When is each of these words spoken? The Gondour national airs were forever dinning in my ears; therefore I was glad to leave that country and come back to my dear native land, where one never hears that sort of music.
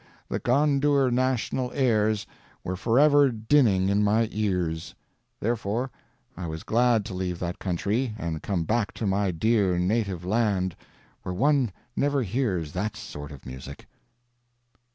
The 0.29 0.39
Gondour 0.39 1.11
national 1.11 1.71
airs 1.73 2.25
were 2.63 2.75
forever 2.75 3.29
dinning 3.29 3.87
in 3.89 4.03
my 4.03 4.29
ears; 4.31 4.95
therefore 5.39 5.91
I 6.35 6.47
was 6.47 6.63
glad 6.63 7.05
to 7.05 7.13
leave 7.13 7.37
that 7.37 7.59
country 7.59 8.15
and 8.17 8.41
come 8.41 8.63
back 8.63 8.93
to 8.95 9.05
my 9.05 9.29
dear 9.29 9.77
native 9.77 10.25
land, 10.25 10.75
where 11.21 11.35
one 11.35 11.71
never 11.95 12.23
hears 12.23 12.71
that 12.71 12.97
sort 12.97 13.31
of 13.31 13.45
music. 13.45 13.85